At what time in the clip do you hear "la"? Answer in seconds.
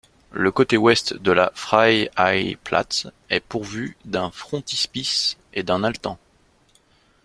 1.31-1.51